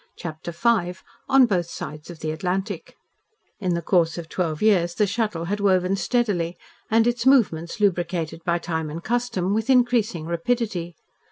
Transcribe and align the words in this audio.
CHAPTER 0.17 0.51
V 0.51 0.95
ON 1.29 1.45
BOTH 1.45 1.67
SIDES 1.69 2.09
OF 2.09 2.21
THE 2.21 2.31
ATLANTIC 2.31 2.95
In 3.59 3.75
the 3.75 3.83
course 3.83 4.17
of 4.17 4.29
twelve 4.29 4.59
years 4.59 4.95
the 4.95 5.05
Shuttle 5.05 5.45
had 5.45 5.59
woven 5.59 5.95
steadily 5.95 6.57
and 6.89 7.05
its 7.05 7.27
movements 7.27 7.79
lubricated 7.79 8.43
by 8.43 8.57
time 8.57 8.89
and 8.89 9.03
custom 9.03 9.53
with 9.53 9.69
increasing 9.69 10.25
rapidity. 10.25 10.95